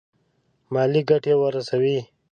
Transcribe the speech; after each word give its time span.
مالي 0.73 1.01
ګټي 1.09 1.33
ورسوي. 1.41 1.97